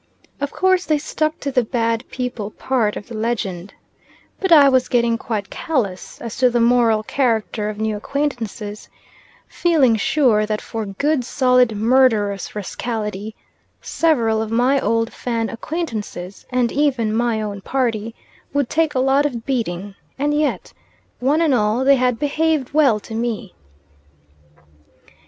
Of 0.39 0.49
course 0.51 0.85
they 0.85 0.97
stuck 0.97 1.39
to 1.41 1.51
the 1.51 1.63
bad 1.63 2.09
people 2.09 2.49
part 2.49 2.97
of 2.97 3.07
the 3.07 3.13
legend; 3.15 3.75
but 4.39 4.51
I 4.51 4.67
was 4.67 4.87
getting 4.89 5.15
quite 5.15 5.51
callous 5.51 6.19
as 6.21 6.37
to 6.37 6.49
the 6.49 6.59
moral 6.59 7.03
character 7.03 7.69
of 7.69 7.77
new 7.79 7.95
acquaintances, 7.97 8.89
feeling 9.47 9.95
sure 9.95 10.47
that 10.47 10.59
for 10.59 10.87
good 10.87 11.23
solid 11.23 11.75
murderous 11.77 12.55
rascality 12.55 13.35
several 13.79 14.41
of 14.41 14.49
my 14.49 14.79
old 14.79 15.13
Fan 15.13 15.49
acquaintances, 15.51 16.47
and 16.49 16.71
even 16.71 17.13
my 17.13 17.39
own 17.39 17.61
party, 17.61 18.15
would 18.53 18.71
take 18.71 18.95
a 18.95 18.99
lot 18.99 19.27
of 19.27 19.45
beating; 19.45 19.93
and 20.17 20.33
yet, 20.33 20.73
one 21.19 21.43
and 21.43 21.53
all, 21.53 21.85
they 21.85 21.97
had 21.97 22.17
behaved 22.17 22.73
well 22.73 22.99
to 23.01 23.13
me. 23.13 23.53